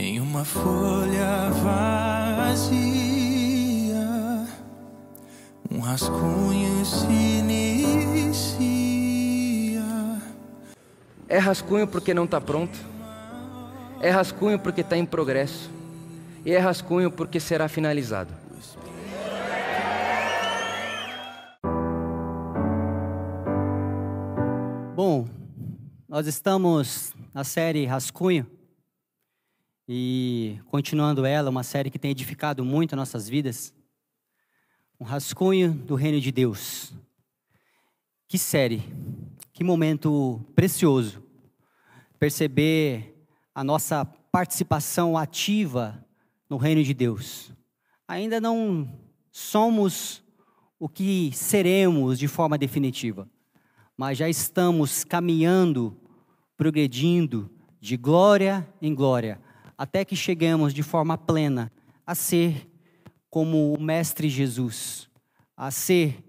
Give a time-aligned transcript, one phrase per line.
[0.00, 1.50] Em uma folha
[2.40, 2.78] vazia,
[5.68, 7.04] um rascunho se
[7.40, 8.62] inicia.
[11.28, 12.78] É rascunho porque não está pronto.
[14.00, 15.68] É rascunho porque está em progresso.
[16.46, 18.32] E é rascunho porque será finalizado.
[24.94, 25.26] Bom,
[26.08, 28.57] nós estamos na série Rascunho
[29.88, 33.72] e continuando ela, uma série que tem edificado muito nossas vidas.
[35.00, 36.92] Um rascunho do reino de Deus.
[38.28, 38.82] Que série,
[39.52, 41.22] que momento precioso
[42.18, 43.16] perceber
[43.54, 46.04] a nossa participação ativa
[46.50, 47.50] no reino de Deus.
[48.06, 48.88] Ainda não
[49.30, 50.22] somos
[50.78, 53.28] o que seremos de forma definitiva
[53.98, 55.96] mas já estamos caminhando,
[56.56, 59.40] progredindo de glória em glória,
[59.78, 61.72] até que chegamos de forma plena
[62.04, 62.68] a ser
[63.30, 65.08] como o Mestre Jesus,
[65.56, 66.24] a ser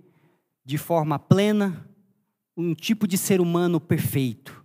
[0.63, 1.89] de forma plena
[2.55, 4.63] um tipo de ser humano perfeito.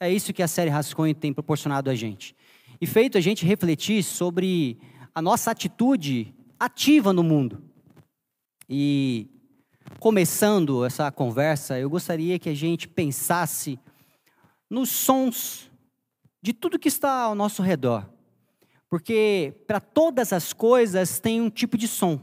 [0.00, 2.34] É isso que a série Rascunho tem proporcionado a gente.
[2.80, 4.78] E feito a gente refletir sobre
[5.14, 7.62] a nossa atitude ativa no mundo.
[8.68, 9.28] E
[10.00, 13.78] começando essa conversa, eu gostaria que a gente pensasse
[14.68, 15.70] nos sons
[16.44, 18.06] de tudo que está ao nosso redor.
[18.86, 22.20] Porque para todas as coisas tem um tipo de som.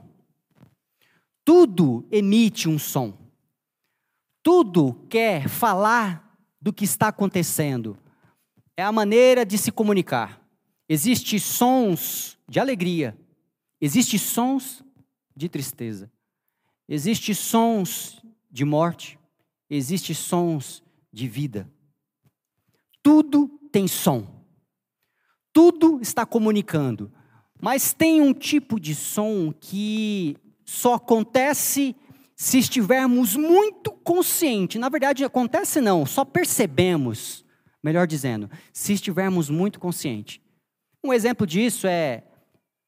[1.43, 3.17] Tudo emite um som.
[4.43, 7.97] Tudo quer falar do que está acontecendo.
[8.77, 10.39] É a maneira de se comunicar.
[10.87, 13.17] Existem sons de alegria,
[13.79, 14.83] existem sons
[15.35, 16.11] de tristeza.
[16.87, 19.17] Existem sons de morte,
[19.67, 21.67] existem sons de vida.
[23.01, 24.27] Tudo tem som.
[25.53, 27.11] Tudo está comunicando.
[27.61, 31.95] Mas tem um tipo de som que só acontece
[32.35, 34.81] se estivermos muito conscientes.
[34.81, 37.45] Na verdade, acontece não, só percebemos,
[37.83, 40.39] melhor dizendo, se estivermos muito conscientes.
[41.03, 42.23] Um exemplo disso é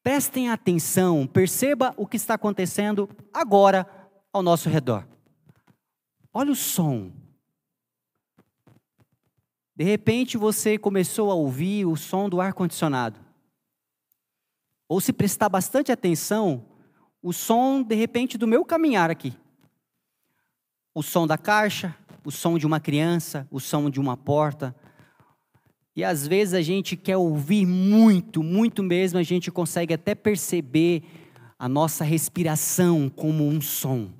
[0.04, 3.88] Prestem atenção, perceba o que está acontecendo agora
[4.30, 5.08] ao nosso redor.
[6.30, 7.10] Olha o som.
[9.76, 13.18] De repente você começou a ouvir o som do ar-condicionado.
[14.88, 16.64] Ou se prestar bastante atenção,
[17.22, 19.32] o som, de repente, do meu caminhar aqui.
[20.94, 24.74] O som da caixa, o som de uma criança, o som de uma porta,
[25.96, 31.04] e às vezes a gente quer ouvir muito, muito mesmo, a gente consegue até perceber
[31.56, 34.10] a nossa respiração como um som.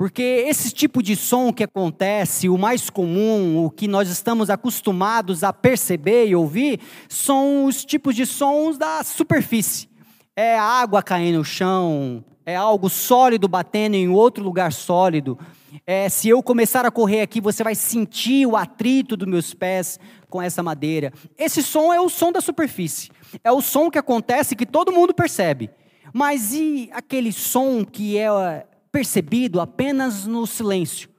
[0.00, 5.44] Porque esse tipo de som que acontece, o mais comum, o que nós estamos acostumados
[5.44, 9.90] a perceber e ouvir, são os tipos de sons da superfície.
[10.34, 15.38] É água caindo no chão, é algo sólido batendo em outro lugar sólido.
[15.86, 20.00] É, se eu começar a correr aqui, você vai sentir o atrito dos meus pés
[20.30, 21.12] com essa madeira.
[21.36, 23.10] Esse som é o som da superfície.
[23.44, 25.68] É o som que acontece que todo mundo percebe.
[26.10, 31.10] Mas e aquele som que é percebido apenas no silêncio?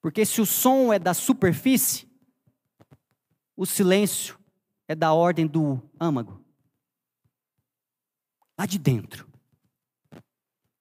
[0.00, 2.08] Porque se o som é da superfície,
[3.56, 4.38] o silêncio
[4.88, 6.44] é da ordem do âmago.
[8.58, 9.28] Lá de dentro.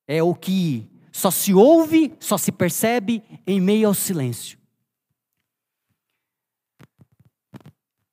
[0.08, 4.58] É o que só se ouve, só se percebe em meio ao silêncio.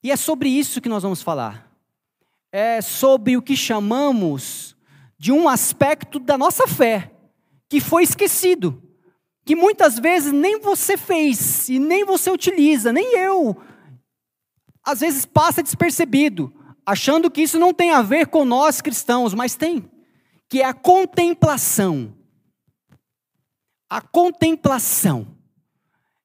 [0.02, 1.72] E é sobre isso que nós vamos falar.
[2.52, 4.76] É sobre o que chamamos
[5.18, 7.15] de um aspecto da nossa fé,
[7.68, 8.82] que foi esquecido,
[9.44, 13.56] que muitas vezes nem você fez e nem você utiliza, nem eu.
[14.84, 16.52] Às vezes passa despercebido,
[16.84, 19.90] achando que isso não tem a ver com nós cristãos, mas tem,
[20.48, 22.14] que é a contemplação.
[23.88, 25.36] A contemplação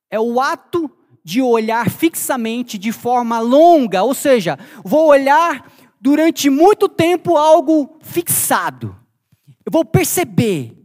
[0.10, 0.90] é o ato
[1.24, 8.96] de olhar fixamente de forma longa, ou seja, vou olhar durante muito tempo algo fixado.
[9.64, 10.81] Eu vou perceber.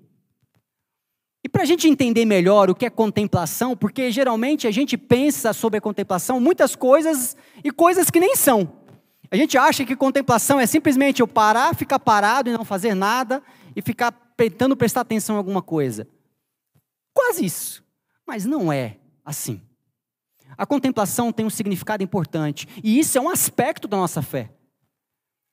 [1.47, 5.53] E para a gente entender melhor o que é contemplação, porque geralmente a gente pensa
[5.53, 8.73] sobre a contemplação muitas coisas e coisas que nem são.
[9.31, 13.41] A gente acha que contemplação é simplesmente eu parar, ficar parado e não fazer nada
[13.77, 16.09] e ficar tentando prestar atenção em alguma coisa.
[17.15, 17.85] Quase isso.
[18.27, 19.63] Mas não é assim.
[20.59, 24.51] A contemplação tem um significado importante, e isso é um aspecto da nossa fé.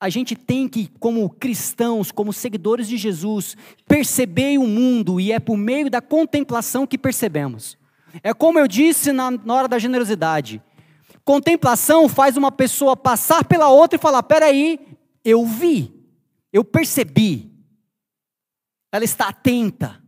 [0.00, 3.56] A gente tem que, como cristãos, como seguidores de Jesus,
[3.86, 7.78] perceber o mundo, e é por meio da contemplação que percebemos.
[8.22, 10.62] É como eu disse na, hora da generosidade.
[11.24, 14.78] Contemplação faz uma pessoa passar pela outra e falar: peraí,
[15.24, 15.92] eu vi,
[16.52, 17.50] eu percebi.
[18.92, 20.00] Ela está atenta,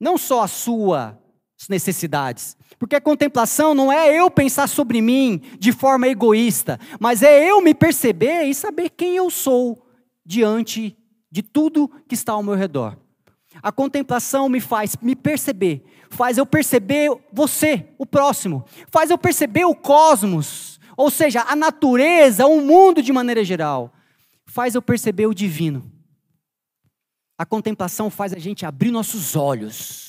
[0.00, 1.14] não só às suas
[1.66, 2.56] necessidades.
[2.78, 7.62] Porque a contemplação não é eu pensar sobre mim de forma egoísta, mas é eu
[7.62, 9.86] me perceber e saber quem eu sou
[10.24, 10.96] diante
[11.30, 12.96] de tudo que está ao meu redor.
[13.62, 19.64] A contemplação me faz me perceber, faz eu perceber você, o próximo, faz eu perceber
[19.64, 23.92] o cosmos, ou seja, a natureza, o mundo de maneira geral,
[24.46, 25.90] faz eu perceber o divino.
[27.36, 30.07] A contemplação faz a gente abrir nossos olhos,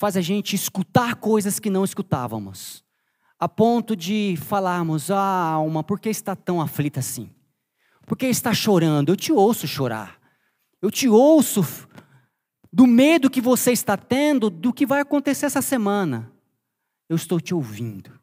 [0.00, 2.82] faz a gente escutar coisas que não escutávamos,
[3.38, 7.28] a ponto de falarmos: Ah, alma, por que está tão aflita assim?
[8.06, 9.10] Por que está chorando?
[9.10, 10.18] Eu te ouço chorar.
[10.80, 11.86] Eu te ouço
[12.72, 16.32] do medo que você está tendo do que vai acontecer essa semana.
[17.06, 18.18] Eu estou te ouvindo.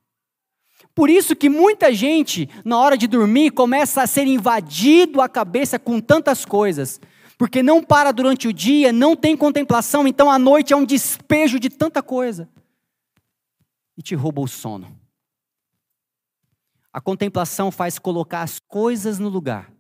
[0.95, 5.77] Por isso que muita gente, na hora de dormir, começa a ser invadido a cabeça
[5.77, 6.99] com tantas coisas.
[7.37, 11.59] Porque não para durante o dia, não tem contemplação, então a noite é um despejo
[11.59, 12.49] de tanta coisa.
[13.95, 14.99] E te rouba o sono.
[16.91, 19.71] A contemplação faz colocar as coisas no lugar.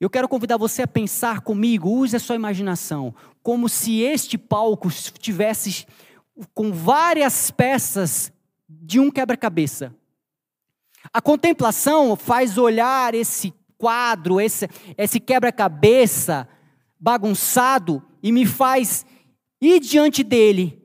[0.00, 4.88] Eu quero convidar você a pensar comigo, use a sua imaginação, como se este palco
[4.88, 5.86] estivesse
[6.54, 8.32] com várias peças
[8.68, 9.94] de um quebra-cabeça.
[11.12, 16.48] A contemplação faz olhar esse quadro, esse, esse quebra-cabeça
[16.98, 19.06] bagunçado e me faz
[19.60, 20.82] ir diante dele,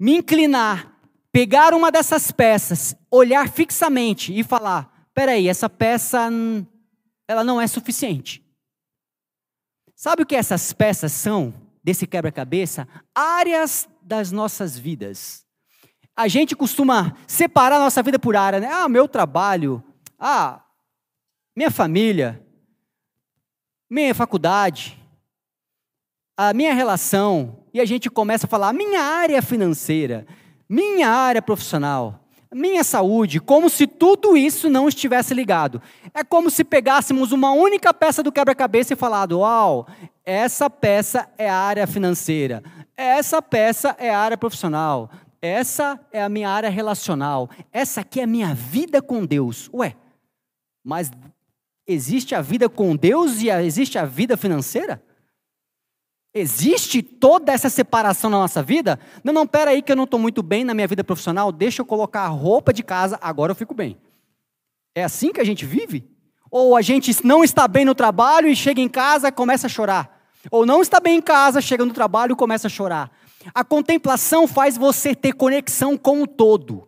[0.00, 0.98] me inclinar,
[1.30, 6.30] pegar uma dessas peças, olhar fixamente e falar: peraí, essa peça
[7.28, 8.42] ela não é suficiente.
[9.94, 11.52] Sabe o que essas peças são
[11.84, 12.88] desse quebra-cabeça?
[13.14, 15.44] Áreas das nossas vidas.
[16.16, 18.68] A gente costuma separar nossa vida por área, né?
[18.72, 19.82] Ah, meu trabalho,
[20.18, 20.64] ah,
[21.58, 22.40] minha família,
[23.90, 24.96] minha faculdade,
[26.36, 30.24] a minha relação, e a gente começa a falar minha área financeira,
[30.68, 32.24] minha área profissional
[32.54, 35.82] minha saúde, como se tudo isso não estivesse ligado.
[36.14, 39.86] É como se pegássemos uma única peça do quebra-cabeça e falado: "Uau,
[40.24, 42.62] essa peça é a área financeira,
[42.96, 45.10] essa peça é a área profissional,
[45.42, 49.68] essa é a minha área relacional, essa aqui é a minha vida com Deus".
[49.74, 49.94] Ué,
[50.82, 51.10] mas
[51.88, 55.02] existe a vida com Deus e existe a vida financeira?
[56.34, 59.00] Existe toda essa separação na nossa vida?
[59.24, 61.80] Não, não, pera aí que eu não estou muito bem na minha vida profissional, deixa
[61.80, 63.96] eu colocar a roupa de casa, agora eu fico bem.
[64.94, 66.06] É assim que a gente vive?
[66.50, 69.70] Ou a gente não está bem no trabalho e chega em casa e começa a
[69.70, 70.18] chorar?
[70.50, 73.10] Ou não está bem em casa, chega no trabalho e começa a chorar?
[73.54, 76.87] A contemplação faz você ter conexão com o todo.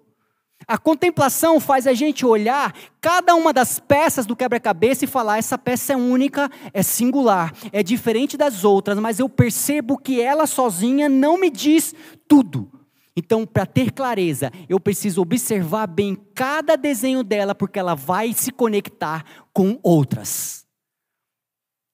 [0.71, 5.59] A contemplação faz a gente olhar cada uma das peças do quebra-cabeça e falar: essa
[5.59, 11.09] peça é única, é singular, é diferente das outras, mas eu percebo que ela sozinha
[11.09, 11.93] não me diz
[12.29, 12.71] tudo.
[13.17, 18.53] Então, para ter clareza, eu preciso observar bem cada desenho dela, porque ela vai se
[18.53, 20.65] conectar com outras.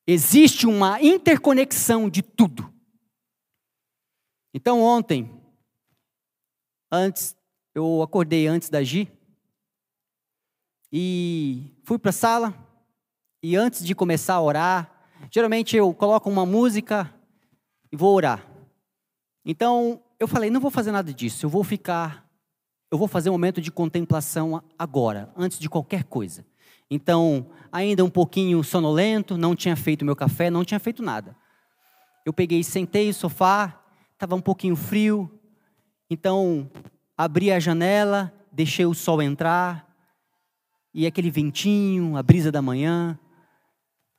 [0.06, 2.70] Existe uma interconexão de tudo.
[4.52, 5.30] Então, ontem,
[6.92, 7.34] antes
[7.76, 9.06] eu acordei antes da Gi
[10.90, 12.54] e fui para a sala
[13.42, 14.90] e antes de começar a orar,
[15.30, 17.12] geralmente eu coloco uma música
[17.92, 18.48] e vou orar.
[19.44, 22.26] Então eu falei, não vou fazer nada disso, eu vou ficar,
[22.90, 26.46] eu vou fazer um momento de contemplação agora, antes de qualquer coisa.
[26.90, 31.36] Então, ainda um pouquinho sonolento, não tinha feito meu café, não tinha feito nada.
[32.24, 35.30] Eu peguei, sentei no sofá, estava um pouquinho frio,
[36.08, 36.70] então
[37.16, 39.86] abri a janela, deixei o sol entrar,
[40.92, 43.18] e aquele ventinho, a brisa da manhã,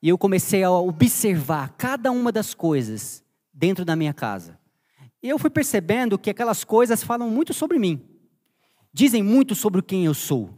[0.01, 3.24] e eu comecei a observar cada uma das coisas
[3.54, 4.60] dentro da minha casa.
[5.22, 8.01] Eu fui percebendo que aquelas coisas falam muito sobre mim,
[8.94, 10.54] dizem muito sobre quem eu sou.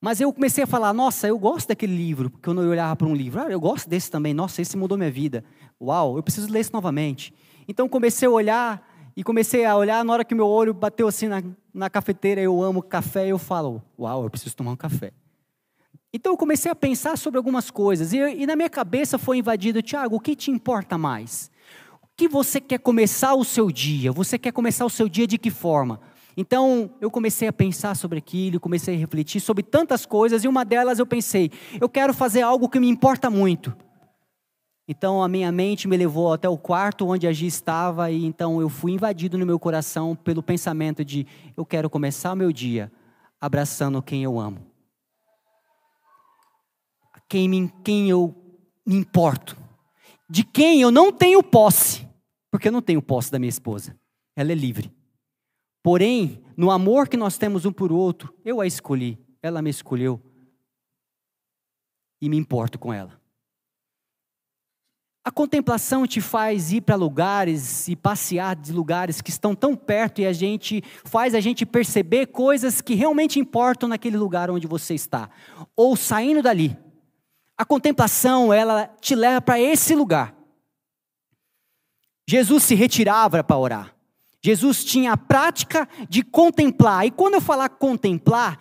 [0.00, 3.08] Mas eu comecei a falar, nossa, eu gosto daquele livro, porque eu não olhava para
[3.08, 3.40] um livro.
[3.40, 5.44] Ah, eu gosto desse também, nossa, esse mudou minha vida.
[5.80, 7.34] Uau, eu preciso ler esse novamente.
[7.66, 8.85] Então comecei a olhar
[9.16, 11.42] e comecei a olhar, na hora que meu olho bateu assim na,
[11.72, 15.10] na cafeteira, eu amo café, eu falo, uau, eu preciso tomar um café.
[16.12, 19.80] Então eu comecei a pensar sobre algumas coisas, e, e na minha cabeça foi invadido,
[19.80, 21.50] Tiago, o que te importa mais?
[22.02, 24.12] O que você quer começar o seu dia?
[24.12, 25.98] Você quer começar o seu dia de que forma?
[26.36, 30.62] Então eu comecei a pensar sobre aquilo, comecei a refletir sobre tantas coisas, e uma
[30.62, 33.74] delas eu pensei, eu quero fazer algo que me importa muito.
[34.88, 38.60] Então a minha mente me levou até o quarto onde a Gi estava e então
[38.60, 41.26] eu fui invadido no meu coração pelo pensamento de
[41.56, 42.90] eu quero começar o meu dia
[43.40, 44.64] abraçando quem eu amo.
[47.28, 48.34] Quem, me, quem eu
[48.86, 49.56] me importo.
[50.30, 52.06] De quem eu não tenho posse.
[52.50, 53.98] Porque eu não tenho posse da minha esposa.
[54.36, 54.92] Ela é livre.
[55.82, 60.20] Porém, no amor que nós temos um por outro, eu a escolhi, ela me escolheu.
[62.20, 63.20] E me importo com ela.
[65.26, 70.20] A contemplação te faz ir para lugares e passear de lugares que estão tão perto
[70.20, 74.94] e a gente faz a gente perceber coisas que realmente importam naquele lugar onde você
[74.94, 75.28] está,
[75.74, 76.78] ou saindo dali.
[77.58, 80.32] A contemplação, ela te leva para esse lugar.
[82.28, 83.96] Jesus se retirava para orar.
[84.40, 87.04] Jesus tinha a prática de contemplar.
[87.04, 88.60] E quando eu falar contemplar,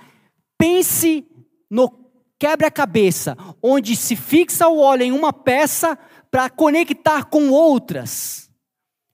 [0.57, 1.27] pense
[1.69, 2.05] no
[2.39, 5.97] quebra-cabeça, onde se fixa o olho em uma peça
[6.35, 8.51] para conectar com outras.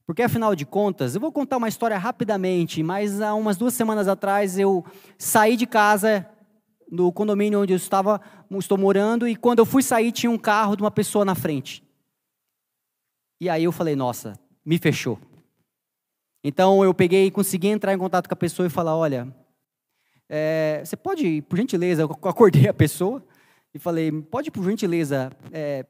[0.08, 4.08] Porque afinal de contas, eu vou contar uma história rapidamente, mas há umas duas semanas
[4.08, 4.84] atrás eu
[5.20, 6.28] saí de casa
[6.92, 8.20] no condomínio onde eu estava,
[8.58, 11.84] estou morando, e quando eu fui sair tinha um carro de uma pessoa na frente.
[13.40, 14.34] E aí eu falei, nossa,
[14.66, 15.20] me fechou.
[16.44, 19.32] Então eu peguei e consegui entrar em contato com a pessoa e falar, olha,
[20.28, 23.24] é, você pode, por gentileza, eu acordei a pessoa
[23.76, 25.86] e falei, pode por gentileza é,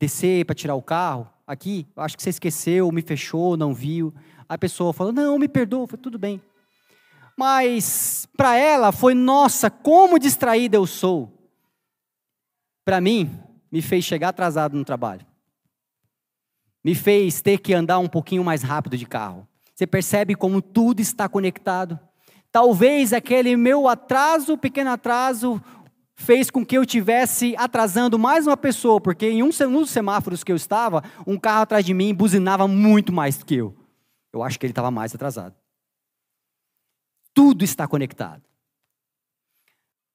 [0.00, 4.14] descer para tirar o carro aqui, acho que você esqueceu, me fechou, não viu.
[4.48, 6.40] A pessoa falou, não, me perdoa, foi tudo bem.
[7.36, 11.32] Mas para ela foi, nossa, como distraída eu sou.
[12.84, 13.30] Para mim,
[13.72, 15.26] me fez chegar atrasado no trabalho.
[16.84, 19.48] Me fez ter que andar um pouquinho mais rápido de carro.
[19.74, 21.98] Você percebe como tudo está conectado?
[22.52, 25.60] Talvez aquele meu atraso, pequeno atraso,
[26.14, 30.52] fez com que eu tivesse atrasando mais uma pessoa, porque em um dos semáforos que
[30.52, 33.76] eu estava, um carro atrás de mim buzinava muito mais do que eu.
[34.32, 35.54] Eu acho que ele estava mais atrasado.
[37.32, 38.42] Tudo está conectado.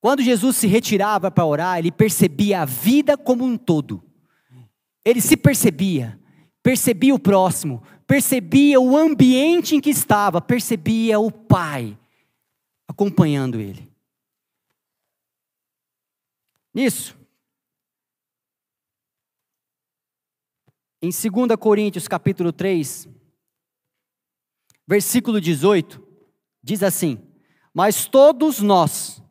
[0.01, 4.01] Quando Jesus se retirava para orar, ele percebia a vida como um todo.
[5.03, 6.17] Ele se percebia,
[6.63, 11.97] percebia o próximo, percebia o ambiente em que estava, percebia o Pai
[12.87, 13.88] acompanhando ele.
[16.73, 17.17] Nisso,
[21.01, 23.07] em 2 Coríntios capítulo 3,
[24.87, 26.01] versículo 18,
[26.61, 27.19] diz assim:
[27.73, 29.23] Mas todos nós,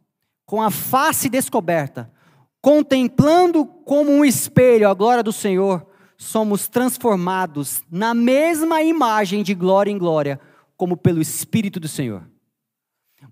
[0.44, 2.12] com a face descoberta,
[2.60, 9.90] contemplando como um espelho a glória do Senhor, somos transformados na mesma imagem de glória
[9.90, 10.40] em glória,
[10.76, 12.28] como pelo Espírito do Senhor.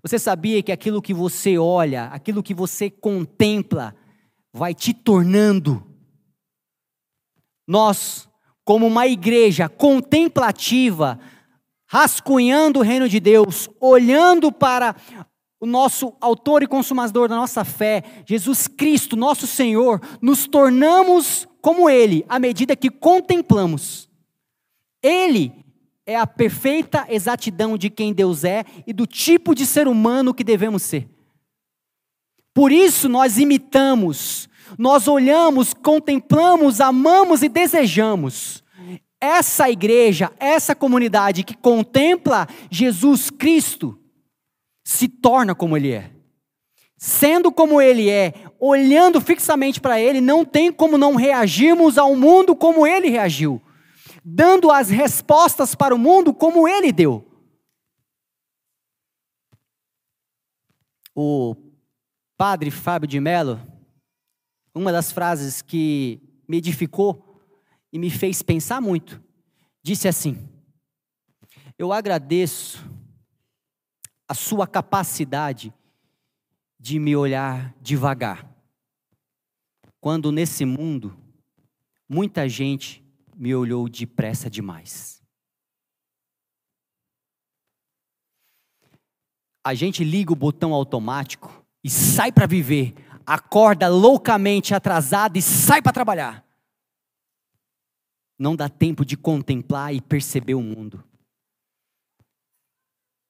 [0.01, 3.95] Você sabia que aquilo que você olha, aquilo que você contempla,
[4.53, 5.83] vai te tornando.
[7.67, 8.27] Nós,
[8.63, 11.19] como uma igreja contemplativa,
[11.87, 14.95] rascunhando o reino de Deus, olhando para
[15.59, 21.89] o nosso autor e consumador da nossa fé, Jesus Cristo, nosso Senhor, nos tornamos como
[21.89, 24.09] Ele à medida que contemplamos.
[25.01, 25.65] Ele
[26.07, 30.43] é a perfeita exatidão de quem Deus é e do tipo de ser humano que
[30.43, 31.05] devemos ser.
[32.53, 34.47] Por isso nós imitamos,
[34.79, 38.63] nós olhamos, contemplamos, amamos e desejamos.
[39.19, 43.99] Essa igreja, essa comunidade que contempla Jesus Cristo,
[44.85, 46.09] se torna como Ele é.
[46.97, 52.55] Sendo como Ele é, olhando fixamente para Ele, não tem como não reagirmos ao mundo
[52.55, 53.61] como Ele reagiu
[54.29, 57.25] dando as respostas para o mundo como ele deu.
[61.15, 61.55] O
[62.35, 63.57] padre Fábio de Mello,
[64.75, 67.41] uma das frases que me edificou
[67.91, 69.23] e me fez pensar muito,
[69.81, 70.45] disse assim:
[71.79, 72.85] Eu agradeço
[74.27, 75.73] a sua capacidade
[76.77, 78.45] de me olhar devagar.
[80.01, 81.17] Quando nesse mundo
[82.09, 83.06] muita gente
[83.37, 85.21] me olhou depressa demais.
[89.63, 95.81] A gente liga o botão automático e sai para viver, acorda loucamente atrasado e sai
[95.81, 96.45] para trabalhar.
[98.39, 101.03] Não dá tempo de contemplar e perceber o mundo.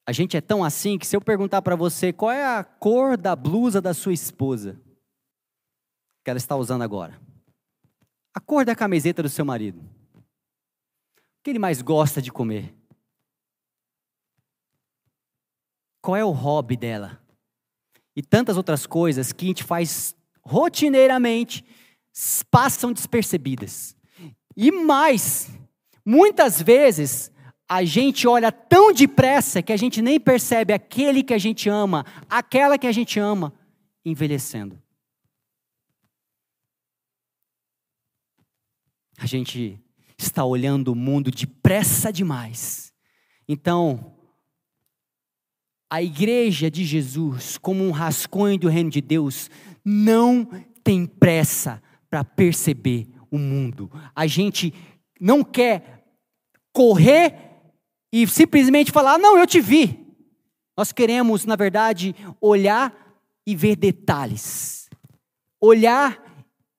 [0.06, 3.18] A gente é tão assim que se eu perguntar para você qual é a cor
[3.18, 4.80] da blusa da sua esposa
[6.24, 7.20] que ela está usando agora,
[8.34, 9.97] a cor da camiseta do seu marido,
[11.48, 12.76] que ele mais gosta de comer?
[16.02, 17.24] Qual é o hobby dela?
[18.14, 21.64] E tantas outras coisas que a gente faz rotineiramente
[22.52, 23.96] passam despercebidas.
[24.58, 25.50] E mais,
[26.06, 27.32] muitas vezes
[27.66, 32.06] a gente olha tão depressa que a gente nem percebe aquele que a gente ama,
[32.30, 33.54] aquela que a gente ama,
[34.04, 34.78] envelhecendo.
[39.18, 39.82] A gente
[40.18, 42.94] está olhando o mundo depressa demais.
[43.48, 44.14] Então,
[45.90, 49.50] a igreja de Jesus, como um rascunho do reino de Deus,
[49.86, 50.46] não
[50.84, 53.92] tem pressa para perceber o mundo.
[54.16, 54.74] A gente
[55.20, 56.06] não quer
[56.74, 57.36] correr
[58.12, 60.06] e simplesmente falar: "Não, eu te vi".
[60.76, 62.94] Nós queremos, na verdade, olhar
[63.46, 64.90] e ver detalhes.
[65.60, 66.27] Olhar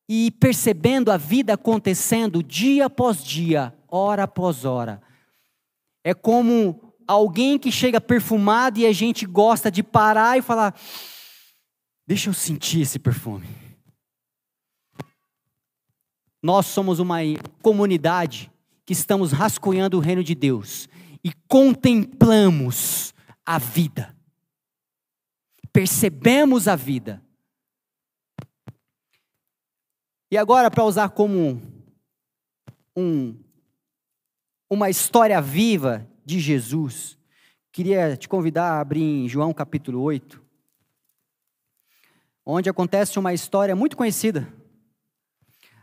[0.08, 5.02] e percebendo a vida acontecendo dia após dia, hora após hora.
[6.02, 10.74] É como alguém que chega perfumado e a gente gosta de parar e falar:
[12.06, 13.46] Deixa eu sentir esse perfume.
[16.42, 17.18] Nós somos uma
[17.60, 18.50] comunidade
[18.86, 20.88] que estamos rascunhando o reino de Deus
[21.22, 23.12] e contemplamos
[23.44, 24.16] a vida.
[25.72, 27.22] Percebemos a vida.
[30.30, 31.62] E agora, para usar como
[32.94, 33.34] um,
[34.68, 37.18] uma história viva de Jesus,
[37.72, 40.44] queria te convidar a abrir em João capítulo 8,
[42.44, 44.52] onde acontece uma história muito conhecida.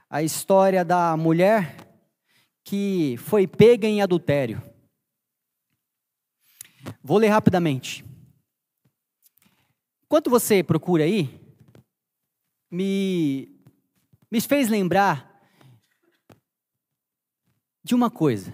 [0.08, 1.76] A história da mulher
[2.64, 4.62] que foi pega em adultério.
[7.04, 8.06] Vou ler rapidamente.
[10.04, 11.42] Enquanto você procura aí,
[12.70, 13.55] me
[14.36, 15.34] me fez lembrar
[17.82, 18.54] de uma coisa.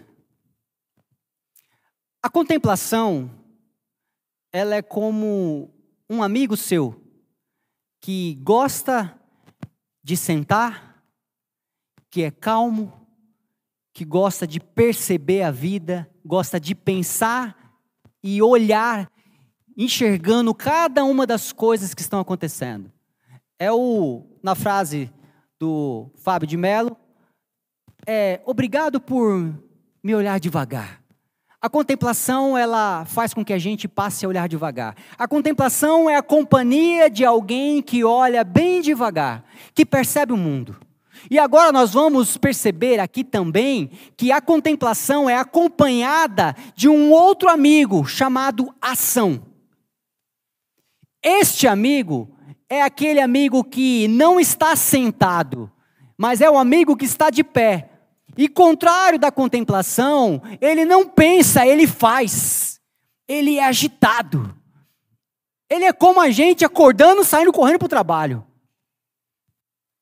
[2.22, 3.32] A contemplação,
[4.54, 5.74] ela é como
[6.08, 7.04] um amigo seu
[8.00, 9.20] que gosta
[10.04, 11.04] de sentar,
[12.12, 12.94] que é calmo,
[13.92, 17.82] que gosta de perceber a vida, gosta de pensar
[18.22, 19.12] e olhar,
[19.76, 22.94] enxergando cada uma das coisas que estão acontecendo.
[23.58, 25.12] É o, na frase
[25.62, 26.98] do Fábio de Mello,
[28.08, 29.54] é obrigado por
[30.04, 31.04] me olhar devagar.
[31.62, 34.96] A contemplação, ela faz com que a gente passe a olhar devagar.
[35.16, 39.46] A contemplação é a companhia de alguém que olha bem devagar,
[39.76, 40.76] que percebe o mundo.
[41.30, 47.48] E agora nós vamos perceber aqui também que a contemplação é acompanhada de um outro
[47.48, 49.44] amigo chamado ação.
[51.24, 52.31] Este amigo
[52.72, 55.70] é aquele amigo que não está sentado,
[56.18, 57.90] mas é o amigo que está de pé.
[58.38, 62.80] E contrário da contemplação, ele não pensa, ele faz.
[63.28, 64.56] Ele é agitado.
[65.70, 68.48] Ele é como a gente acordando, saindo correndo para o trabalho.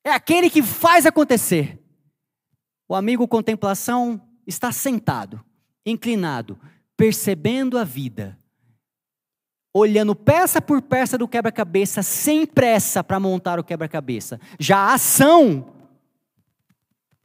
[0.03, 1.83] É aquele que faz acontecer.
[2.87, 5.43] O amigo contemplação está sentado,
[5.83, 6.59] inclinado,
[6.95, 8.38] percebendo a vida,
[9.73, 14.39] olhando peça por peça do quebra-cabeça, sem pressa para montar o quebra-cabeça.
[14.59, 15.73] Já a ação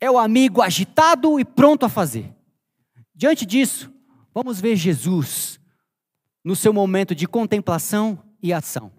[0.01, 2.35] é o amigo agitado e pronto a fazer.
[3.15, 3.93] Diante disso,
[4.35, 5.59] vamos ver Jesus
[6.45, 8.93] no seu momento de contemplação e ação.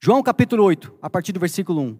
[0.00, 1.98] João capítulo 8, a partir do versículo 1.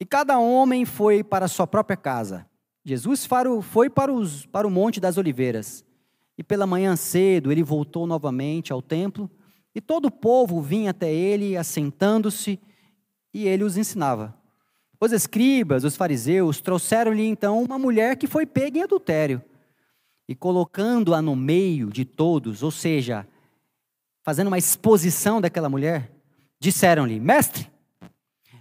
[0.00, 2.46] E cada homem foi para a sua própria casa.
[2.84, 3.28] Jesus
[3.62, 5.84] foi para, os, para o Monte das Oliveiras.
[6.38, 9.30] E pela manhã cedo ele voltou novamente ao templo
[9.74, 12.58] e todo o povo vinha até ele, assentando-se,
[13.32, 14.34] e ele os ensinava.
[15.00, 19.42] Os escribas, os fariseus, trouxeram-lhe então uma mulher que foi pega em adultério.
[20.28, 23.26] E colocando-a no meio de todos, ou seja,
[24.22, 26.10] fazendo uma exposição daquela mulher,
[26.58, 27.70] disseram-lhe: Mestre,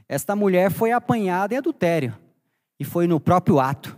[0.08, 2.16] esta mulher foi apanhada em adultério,
[2.80, 3.98] e foi no próprio ato.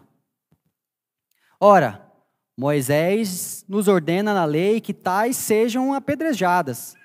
[1.60, 2.10] Ora,
[2.58, 6.96] Moisés nos ordena na lei que tais sejam apedrejadas.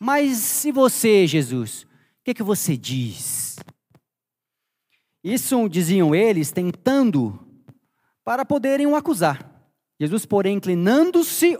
[0.00, 1.82] Mas e você, Jesus?
[1.82, 1.86] O
[2.24, 3.56] que, é que você diz?
[5.22, 7.38] Isso diziam eles, tentando
[8.24, 9.50] para poderem o acusar.
[9.98, 11.58] Jesus, porém, inclinando-se,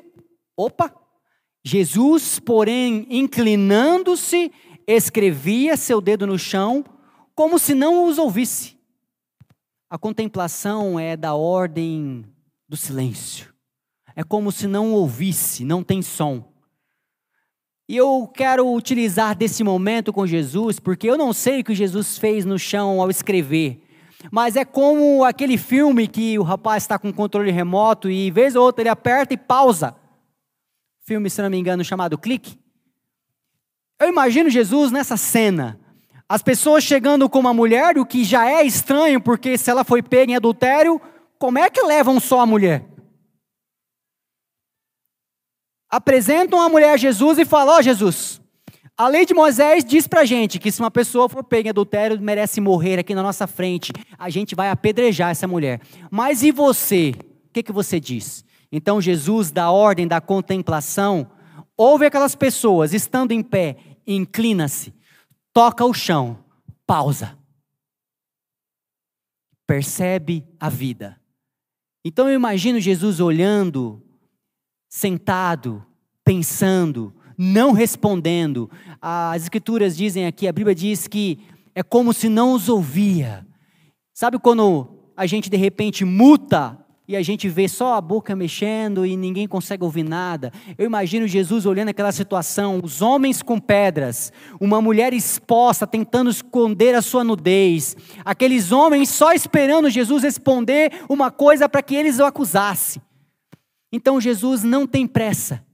[0.57, 0.94] opa,
[1.64, 4.53] Jesus, porém, inclinando-se,
[4.87, 6.85] escrevia seu dedo no chão,
[7.35, 8.79] como se não os ouvisse.
[9.88, 12.25] A contemplação é da ordem
[12.68, 13.55] do silêncio.
[14.16, 16.54] É como se não ouvisse, não tem som.
[17.88, 22.16] E eu quero utilizar desse momento com Jesus, porque eu não sei o que Jesus
[22.16, 23.83] fez no chão ao escrever.
[24.33, 28.64] Mas é como aquele filme que o rapaz está com controle remoto e, vez ou
[28.64, 29.94] outra, ele aperta e pausa.
[31.05, 32.59] Filme, se não me engano, chamado Clique.
[34.01, 35.79] Eu imagino Jesus nessa cena.
[36.27, 40.03] As pessoas chegando com uma mulher, o que já é estranho, porque se ela foi
[40.03, 40.99] pega em adultério,
[41.38, 42.87] como é que levam só a mulher?
[45.90, 48.40] Apresentam a mulher a Jesus e falam: Ó oh, Jesus,
[48.97, 52.20] a lei de Moisés diz pra gente que se uma pessoa for pega em adultério,
[52.20, 53.92] merece morrer aqui na nossa frente.
[54.16, 55.81] A gente vai apedrejar essa mulher.
[56.12, 57.12] Mas e você?
[57.49, 58.44] O que, que você diz?
[58.70, 61.29] Então Jesus dá ordem da contemplação,
[61.77, 64.94] ouve aquelas pessoas estando em pé, inclina-se,
[65.53, 66.38] toca o chão,
[66.87, 67.37] pausa.
[69.66, 71.20] Percebe a vida.
[72.05, 74.04] Então eu imagino Jesus olhando,
[74.94, 75.85] sentado,
[76.24, 78.70] pensando, não respondendo.
[79.02, 81.40] As escrituras dizem aqui, a Bíblia diz que
[81.74, 83.44] é como se não os ouvia.
[84.12, 86.78] Sabe quando a gente de repente muta
[87.09, 90.52] e a gente vê só a boca mexendo e ninguém consegue ouvir nada.
[90.78, 96.94] Eu imagino Jesus olhando aquela situação, os homens com pedras, uma mulher exposta tentando esconder
[96.94, 102.24] a sua nudez, aqueles homens só esperando Jesus responder uma coisa para que eles o
[102.24, 103.02] acusassem.
[103.94, 105.64] Então Jesus não tem pressa.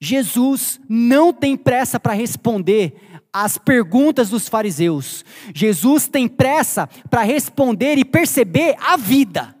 [0.00, 2.94] Jesus não tem pressa para responder
[3.32, 5.24] as perguntas dos fariseus.
[5.52, 9.52] Jesus tem pressa para responder e perceber a vida.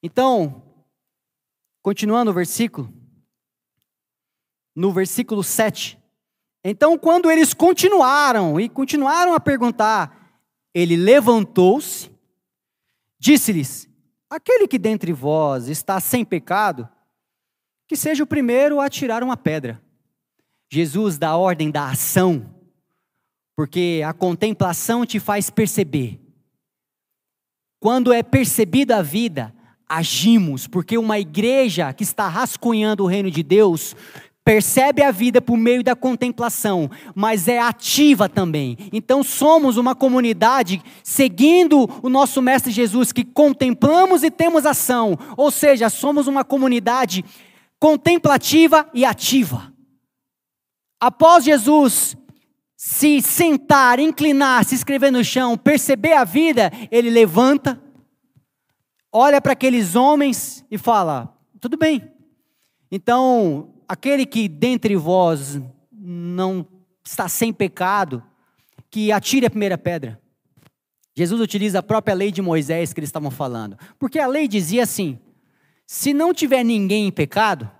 [0.00, 0.62] Então,
[1.82, 2.94] continuando o versículo,
[4.72, 5.98] no versículo 7.
[6.62, 10.40] Então, quando eles continuaram e continuaram a perguntar,
[10.72, 12.14] ele levantou-se,
[13.18, 13.88] disse-lhes:
[14.28, 16.88] Aquele que dentre vós está sem pecado,
[17.88, 19.80] que seja o primeiro a tirar uma pedra.
[20.70, 22.52] Jesus dá ordem da ação,
[23.56, 26.20] porque a contemplação te faz perceber.
[27.78, 29.54] Quando é percebida a vida,
[29.88, 33.94] agimos, porque uma igreja que está rascunhando o reino de Deus
[34.46, 38.78] percebe a vida por meio da contemplação, mas é ativa também.
[38.92, 45.50] Então somos uma comunidade seguindo o nosso mestre Jesus que contemplamos e temos ação, ou
[45.50, 47.24] seja, somos uma comunidade
[47.80, 49.72] contemplativa e ativa.
[51.00, 52.16] Após Jesus
[52.76, 57.82] se sentar, inclinar, se escrever no chão, perceber a vida, ele levanta
[59.10, 62.12] olha para aqueles homens e fala: tudo bem.
[62.92, 65.60] Então, aquele que dentre vós
[65.92, 66.66] não
[67.04, 68.22] está sem pecado,
[68.90, 70.20] que atire a primeira pedra.
[71.14, 73.78] Jesus utiliza a própria lei de Moisés que eles estavam falando.
[73.98, 75.18] Porque a lei dizia assim:
[75.86, 77.70] se não tiver ninguém em pecado,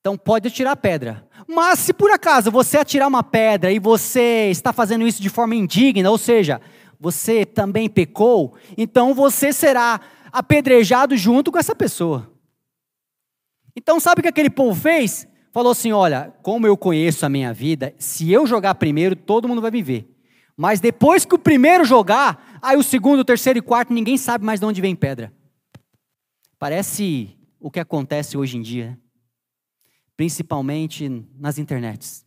[0.00, 1.26] então pode atirar pedra.
[1.46, 5.54] Mas se por acaso você atirar uma pedra e você está fazendo isso de forma
[5.54, 6.60] indigna, ou seja,
[6.98, 10.00] você também pecou, então você será
[10.32, 12.30] apedrejado junto com essa pessoa.
[13.76, 15.26] Então, sabe o que aquele povo fez?
[15.52, 19.60] Falou assim: olha, como eu conheço a minha vida, se eu jogar primeiro, todo mundo
[19.60, 20.08] vai me ver.
[20.56, 24.44] Mas depois que o primeiro jogar, aí o segundo, o terceiro e quarto, ninguém sabe
[24.44, 25.32] mais de onde vem pedra.
[26.58, 28.98] Parece o que acontece hoje em dia,
[30.16, 32.24] principalmente nas internets.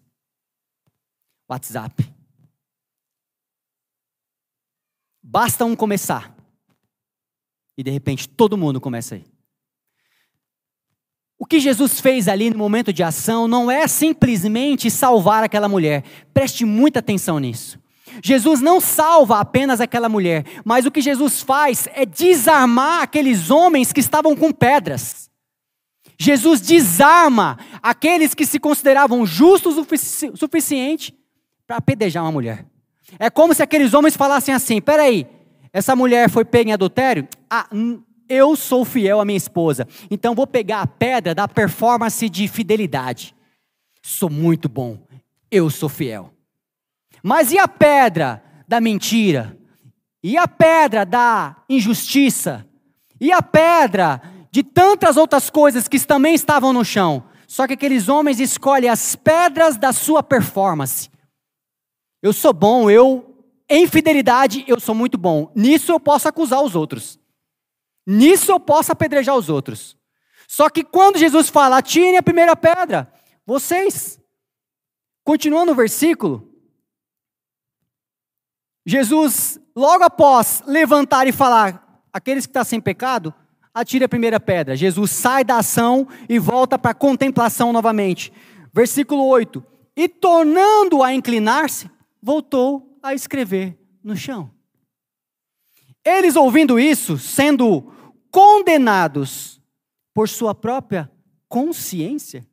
[1.50, 2.14] WhatsApp.
[5.22, 6.36] Basta um começar.
[7.78, 9.35] E de repente todo mundo começa a ir.
[11.38, 16.04] O que Jesus fez ali no momento de ação não é simplesmente salvar aquela mulher.
[16.34, 17.78] Preste muita atenção nisso.
[18.24, 23.92] Jesus não salva apenas aquela mulher, mas o que Jesus faz é desarmar aqueles homens
[23.92, 25.30] que estavam com pedras.
[26.18, 29.86] Jesus desarma aqueles que se consideravam justos o
[30.38, 31.14] suficiente
[31.68, 32.66] para apedrejar uma mulher.
[33.20, 35.28] É como se aqueles homens falassem assim: peraí,
[35.74, 37.28] essa mulher foi pega em adultério?
[37.50, 37.68] Ah,
[38.30, 39.88] eu sou fiel à minha esposa.
[40.10, 43.36] Então vou pegar a pedra da performance de fidelidade.
[44.02, 45.00] Sou muito bom.
[45.50, 46.34] Eu sou fiel.
[47.24, 49.58] Mas e a pedra da mentira?
[50.24, 52.68] E a pedra da injustiça?
[53.20, 57.24] E a pedra de tantas outras coisas que também estavam no chão?
[57.48, 61.10] Só que aqueles homens escolhem as pedras da sua performance.
[62.22, 63.36] Eu sou bom, eu
[63.70, 65.52] em fidelidade, eu sou muito bom.
[65.56, 67.20] Nisso eu posso acusar os outros.
[68.06, 69.98] Nisso eu posso apedrejar os outros.
[70.48, 73.12] Só que quando Jesus fala, atirem a primeira pedra,
[73.46, 74.20] vocês,
[75.24, 76.52] continuando o versículo,
[78.86, 83.34] Jesus, logo após levantar e falar, aqueles que estão sem pecado,
[83.74, 84.76] atire a primeira pedra.
[84.76, 88.32] Jesus sai da ação e volta para a contemplação novamente.
[88.72, 89.64] Versículo 8:
[89.96, 91.90] E tornando a inclinar-se,
[92.22, 94.52] voltou a escrever no chão.
[96.06, 97.92] Eles ouvindo isso, sendo
[98.36, 99.62] condenados
[100.14, 101.10] por sua própria
[101.48, 102.46] consciência,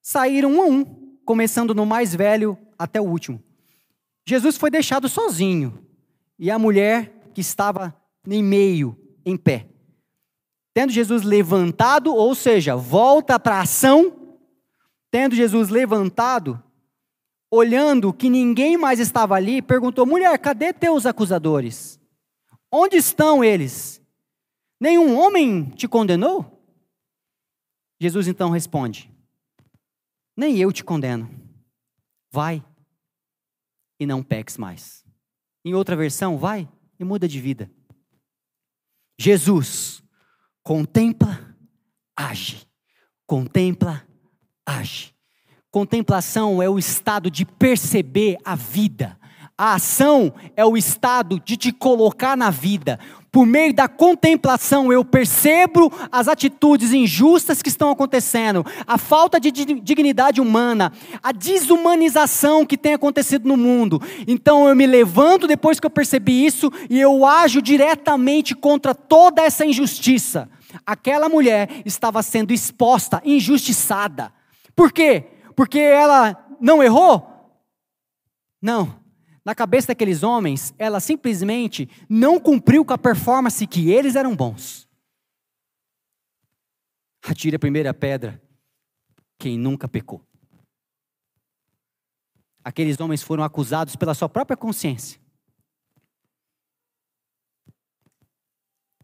[0.00, 3.40] saíram um a um, começando no mais velho até o último.
[4.26, 5.86] Jesus foi deixado sozinho.
[6.36, 9.68] e a mulher que estava em meio, em pé.
[10.74, 14.36] Tendo Jesus levantado, ou seja, volta para a ação,
[15.08, 16.60] tendo Jesus levantado,
[17.48, 22.00] olhando que ninguém mais estava ali, perguntou: mulher, cadê teus acusadores?
[22.72, 24.01] Onde estão eles?
[24.82, 26.60] Nenhum homem te condenou?
[28.00, 29.08] Jesus então responde:
[30.36, 31.30] Nem eu te condeno.
[32.32, 32.64] Vai
[34.00, 35.04] e não peques mais.
[35.64, 36.68] Em outra versão, vai
[36.98, 37.70] e muda de vida.
[39.20, 40.02] Jesus
[40.64, 41.54] contempla,
[42.16, 42.66] age.
[43.24, 44.04] Contempla,
[44.66, 45.14] age.
[45.70, 49.16] Contemplação é o estado de perceber a vida.
[49.56, 52.98] A ação é o estado de te colocar na vida.
[53.32, 59.50] Por meio da contemplação, eu percebo as atitudes injustas que estão acontecendo, a falta de
[59.50, 60.92] dignidade humana,
[61.22, 64.02] a desumanização que tem acontecido no mundo.
[64.28, 69.40] Então eu me levanto depois que eu percebi isso e eu ajo diretamente contra toda
[69.40, 70.50] essa injustiça.
[70.84, 74.30] Aquela mulher estava sendo exposta, injustiçada.
[74.76, 75.24] Por quê?
[75.56, 77.26] Porque ela não errou?
[78.60, 79.01] Não
[79.44, 84.88] na cabeça daqueles homens, ela simplesmente não cumpriu com a performance que eles eram bons.
[87.24, 88.40] Atire a primeira pedra
[89.38, 90.24] quem nunca pecou.
[92.64, 95.20] Aqueles homens foram acusados pela sua própria consciência.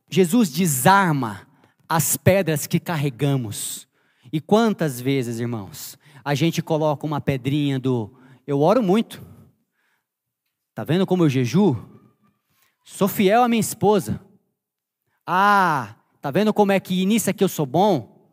[0.08, 1.46] Jesus desarma
[1.88, 3.88] as pedras que carregamos.
[4.32, 8.14] E quantas vezes, irmãos, a gente coloca uma pedrinha do
[8.46, 9.37] eu oro muito.
[10.78, 11.76] Tá vendo como eu jejuo?
[12.84, 14.20] Sou fiel à minha esposa.
[15.26, 18.32] Ah, tá vendo como é que nisso aqui eu sou bom?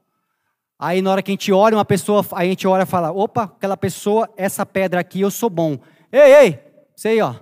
[0.77, 3.45] Aí na hora que a gente olha uma pessoa, a gente olha e fala: opa,
[3.45, 5.79] aquela pessoa, essa pedra aqui eu sou bom.
[6.11, 6.59] Ei, ei,
[6.95, 7.33] sei ó,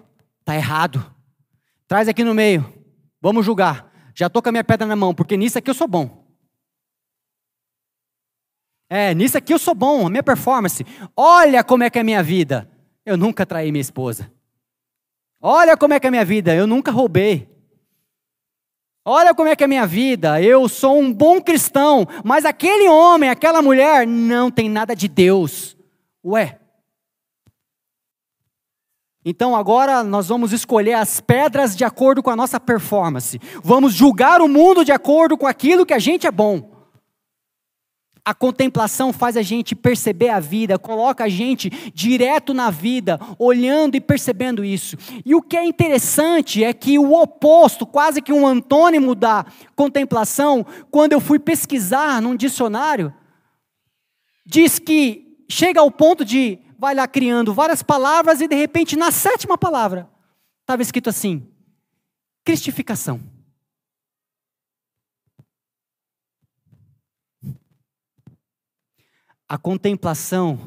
[0.45, 1.13] tá errado.
[1.85, 2.73] Traz aqui no meio,
[3.21, 3.91] vamos julgar.
[4.15, 6.25] Já tô com a minha pedra na mão, porque nisso aqui eu sou bom.
[8.89, 10.85] É, nisso aqui eu sou bom, a minha performance.
[11.13, 12.71] Olha como é que é a minha vida.
[13.05, 14.31] Eu nunca traí minha esposa.
[15.45, 17.49] Olha como é que é a minha vida, eu nunca roubei.
[19.03, 22.87] Olha como é que é a minha vida, eu sou um bom cristão, mas aquele
[22.87, 25.75] homem, aquela mulher, não tem nada de Deus.
[26.25, 26.57] Ué.
[29.25, 33.37] Então agora nós vamos escolher as pedras de acordo com a nossa performance.
[33.61, 36.72] Vamos julgar o mundo de acordo com aquilo que a gente é bom.
[38.25, 43.95] A contemplação faz a gente perceber a vida, coloca a gente direto na vida, olhando
[43.95, 44.95] e percebendo isso.
[45.25, 50.65] E o que é interessante é que o oposto, quase que um antônimo da contemplação,
[50.89, 53.13] quando eu fui pesquisar num dicionário,
[54.45, 59.11] diz que chega ao ponto de vai lá criando várias palavras e de repente na
[59.11, 60.09] sétima palavra
[60.61, 61.45] estava escrito assim:
[62.45, 63.32] cristificação.
[69.53, 70.57] A contemplação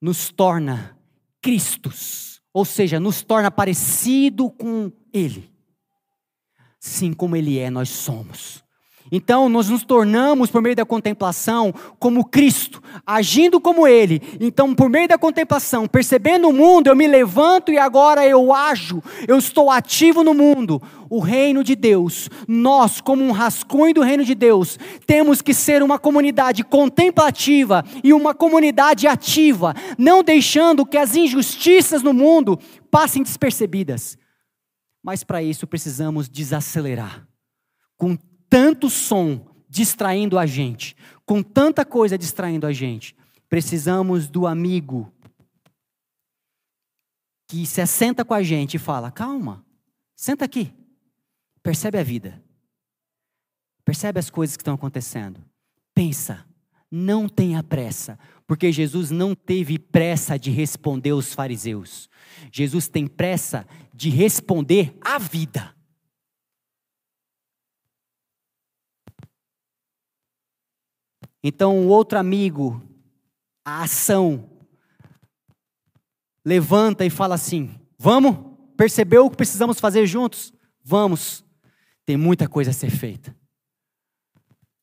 [0.00, 0.96] nos torna
[1.40, 5.50] Cristos, ou seja, nos torna parecido com Ele.
[6.78, 8.62] Sim, como Ele é, nós somos.
[9.10, 14.22] Então, nós nos tornamos, por meio da contemplação, como Cristo, agindo como Ele.
[14.40, 19.02] Então, por meio da contemplação, percebendo o mundo, eu me levanto e agora eu ajo,
[19.26, 20.80] eu estou ativo no mundo.
[21.14, 25.82] O reino de Deus, nós, como um rascunho do reino de Deus, temos que ser
[25.82, 32.58] uma comunidade contemplativa e uma comunidade ativa, não deixando que as injustiças no mundo
[32.90, 34.16] passem despercebidas.
[35.02, 37.28] Mas para isso precisamos desacelerar.
[37.98, 38.16] Com
[38.48, 40.96] tanto som distraindo a gente,
[41.26, 43.14] com tanta coisa distraindo a gente,
[43.50, 45.12] precisamos do amigo
[47.46, 49.62] que se assenta com a gente e fala: calma,
[50.16, 50.72] senta aqui,
[51.62, 52.42] percebe a vida,
[53.84, 55.44] percebe as coisas que estão acontecendo,
[55.94, 56.46] pensa,
[56.90, 62.08] não tenha pressa, porque Jesus não teve pressa de responder os fariseus,
[62.50, 65.74] Jesus tem pressa de responder a vida.
[71.42, 72.80] Então, o outro amigo,
[73.64, 74.48] a ação,
[76.44, 78.36] levanta e fala assim: Vamos?
[78.76, 80.52] Percebeu o que precisamos fazer juntos?
[80.82, 81.44] Vamos.
[82.04, 83.34] Tem muita coisa a ser feita.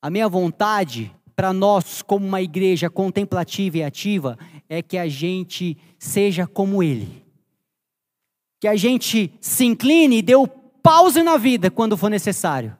[0.00, 5.76] A minha vontade para nós, como uma igreja contemplativa e ativa, é que a gente
[5.98, 7.24] seja como Ele.
[8.60, 12.76] Que a gente se incline e dê o pause na vida quando for necessário.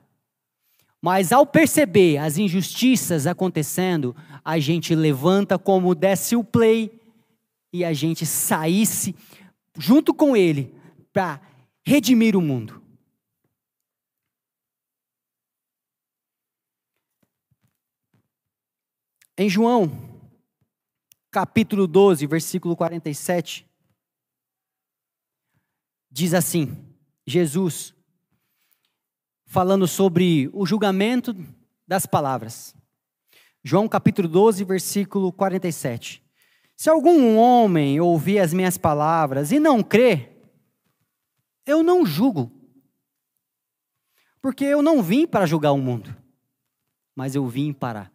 [1.01, 6.91] Mas ao perceber as injustiças acontecendo, a gente levanta como desce o play
[7.73, 9.15] e a gente saísse
[9.77, 10.73] junto com ele
[11.11, 11.41] para
[11.83, 12.81] redimir o mundo.
[19.41, 19.91] Em João,
[21.31, 23.67] capítulo 12, versículo 47,
[26.11, 26.77] diz assim:
[27.25, 27.91] Jesus,
[29.47, 31.35] falando sobre o julgamento
[31.87, 32.75] das palavras.
[33.63, 36.23] João capítulo 12, versículo 47.
[36.77, 40.39] Se algum homem ouvir as minhas palavras e não crer,
[41.65, 42.51] eu não julgo.
[44.39, 46.15] Porque eu não vim para julgar o mundo,
[47.15, 48.10] mas eu vim para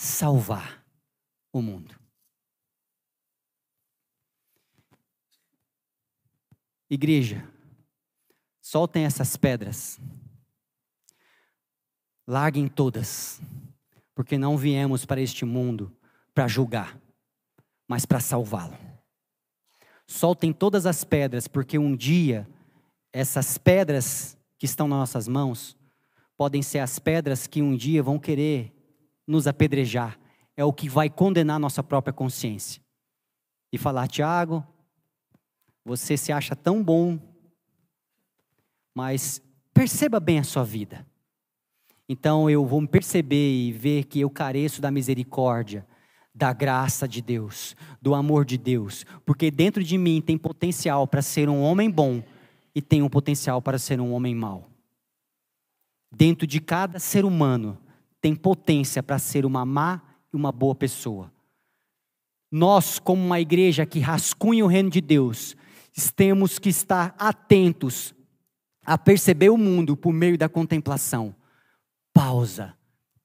[0.00, 0.84] salvar
[1.52, 1.94] o mundo.
[6.90, 7.46] Igreja,
[8.60, 10.00] soltem essas pedras.
[12.26, 13.40] Larguem todas,
[14.14, 15.94] porque não viemos para este mundo
[16.34, 16.98] para julgar
[17.88, 18.76] mas para salvá-lo.
[20.06, 22.46] Soltem todas as pedras, porque um dia
[23.10, 25.76] essas pedras que estão nas nossas mãos
[26.36, 28.72] podem ser as pedras que um dia vão querer
[29.28, 30.18] nos apedrejar.
[30.56, 32.82] É o que vai condenar nossa própria consciência.
[33.70, 34.66] E falar, Tiago,
[35.84, 37.20] você se acha tão bom,
[38.94, 39.40] mas
[39.72, 41.06] perceba bem a sua vida.
[42.08, 45.86] Então eu vou me perceber e ver que eu careço da misericórdia
[46.38, 51.20] da graça de Deus, do amor de Deus, porque dentro de mim tem potencial para
[51.20, 52.22] ser um homem bom
[52.72, 54.70] e tem um potencial para ser um homem mau.
[56.14, 57.76] Dentro de cada ser humano
[58.20, 60.02] tem potência para ser uma má
[60.32, 61.32] e uma boa pessoa.
[62.50, 65.56] Nós, como uma igreja que rascunha o reino de Deus,
[66.14, 68.14] temos que estar atentos
[68.84, 71.34] a perceber o mundo por meio da contemplação.
[72.12, 72.74] Pausa.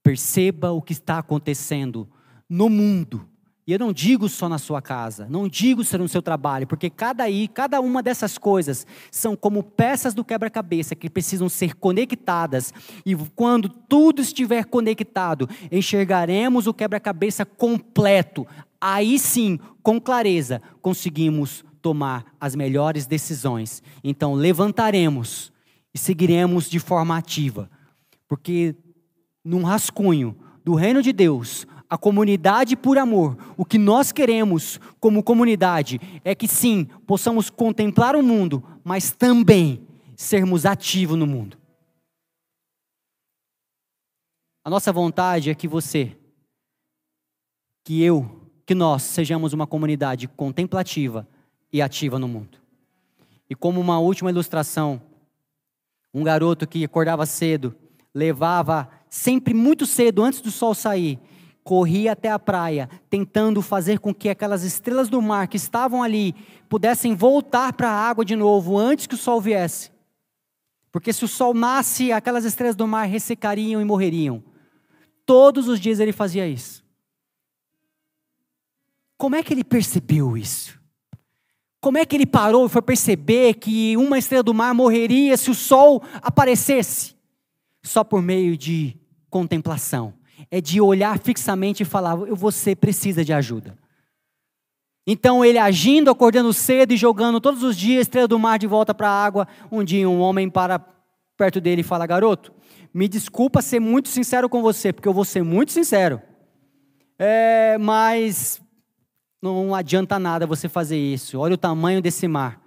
[0.02, 2.10] Perceba o que está acontecendo
[2.50, 3.30] no mundo.
[3.66, 6.90] E eu não digo só na sua casa, não digo só no seu trabalho, porque
[6.90, 7.24] cada
[7.54, 12.74] cada uma dessas coisas são como peças do quebra-cabeça que precisam ser conectadas.
[13.06, 18.46] E quando tudo estiver conectado, enxergaremos o quebra-cabeça completo.
[18.82, 23.82] Aí sim, com clareza, conseguimos tomar as melhores decisões.
[24.04, 25.54] Então, levantaremos
[25.94, 27.70] e seguiremos de forma ativa,
[28.28, 28.76] porque
[29.44, 35.24] num rascunho do reino de Deus, a comunidade por amor, o que nós queremos como
[35.24, 41.58] comunidade é que sim, possamos contemplar o mundo, mas também sermos ativos no mundo.
[44.66, 46.18] A nossa vontade é que você,
[47.84, 51.28] que eu, que nós sejamos uma comunidade contemplativa
[51.72, 52.58] e ativa no mundo.
[53.50, 55.02] E como uma última ilustração,
[56.14, 57.76] um garoto que acordava cedo,
[58.14, 61.20] levava sempre muito cedo antes do sol sair,
[61.64, 66.36] corria até a praia, tentando fazer com que aquelas estrelas do mar que estavam ali
[66.68, 69.92] pudessem voltar para a água de novo antes que o sol viesse.
[70.92, 74.44] Porque se o sol nasce, aquelas estrelas do mar ressecariam e morreriam.
[75.26, 76.84] Todos os dias ele fazia isso.
[79.18, 80.80] Como é que ele percebeu isso?
[81.80, 85.50] Como é que ele parou e foi perceber que uma estrela do mar morreria se
[85.50, 87.16] o sol aparecesse?
[87.82, 88.98] Só por meio de
[89.30, 90.14] contemplação
[90.50, 93.78] é de olhar fixamente e falar: você precisa de ajuda.
[95.06, 98.94] Então ele agindo, acordando cedo e jogando todos os dias estrela do mar de volta
[98.94, 99.48] para a água.
[99.72, 100.80] Um dia um homem para
[101.38, 102.54] perto dele e fala: Garoto,
[102.94, 106.22] me desculpa ser muito sincero com você, porque eu vou ser muito sincero.
[107.20, 108.62] É, mas
[109.42, 111.38] não adianta nada você fazer isso.
[111.40, 112.62] Olha o tamanho desse mar.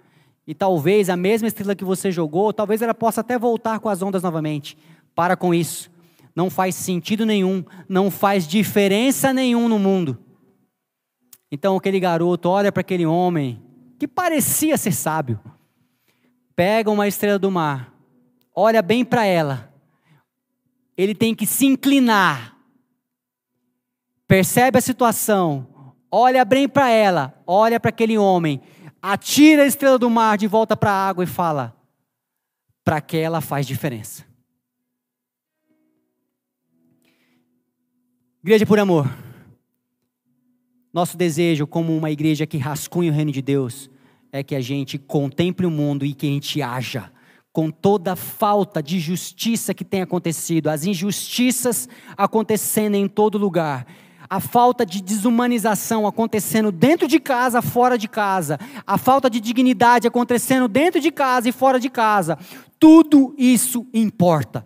[0.45, 4.01] E talvez a mesma estrela que você jogou, talvez ela possa até voltar com as
[4.01, 4.77] ondas novamente.
[5.13, 5.89] Para com isso
[6.37, 10.23] não faz sentido nenhum, não faz diferença nenhum no mundo.
[11.51, 13.59] Então aquele garoto olha para aquele homem
[13.97, 15.39] que parecia ser sábio,
[16.55, 17.91] pega uma estrela do mar,
[18.53, 19.73] olha bem para ela,
[20.95, 22.55] ele tem que se inclinar,
[24.27, 28.61] percebe a situação, olha bem para ela, olha para aquele homem,
[29.01, 31.75] atira a estrela do mar de volta para a água e fala:
[32.85, 34.23] para que ela faz diferença.
[38.47, 39.13] Igreja por amor.
[40.93, 43.89] Nosso desejo, como uma igreja que rascunha o reino de Deus,
[44.31, 47.11] é que a gente contemple o mundo e que a gente haja
[47.51, 53.85] com toda a falta de justiça que tem acontecido, as injustiças acontecendo em todo lugar,
[54.29, 60.07] a falta de desumanização acontecendo dentro de casa, fora de casa, a falta de dignidade
[60.07, 62.37] acontecendo dentro de casa e fora de casa.
[62.79, 64.63] Tudo isso importa.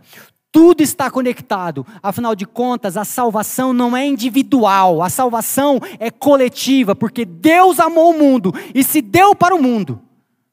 [0.52, 1.86] Tudo está conectado.
[2.04, 8.12] Afinal de contas, a salvação não é individual, a salvação é coletiva, porque Deus amou
[8.12, 10.02] o mundo e se deu para o mundo.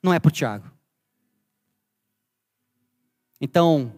[0.03, 0.71] Não é para o Tiago.
[3.41, 3.93] Então,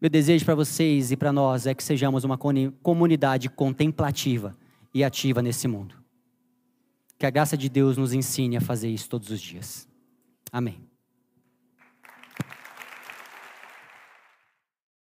[0.00, 2.38] meu desejo para vocês e para nós é que sejamos uma
[2.82, 4.56] comunidade contemplativa
[4.92, 5.96] e ativa nesse mundo.
[7.18, 9.88] Que a graça de Deus nos ensine a fazer isso todos os dias.
[10.52, 10.93] Amém.